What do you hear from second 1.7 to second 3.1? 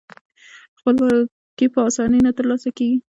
په اسانۍ نه ترلاسه کیږي.